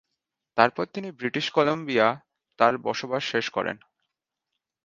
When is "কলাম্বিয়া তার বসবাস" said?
1.51-3.23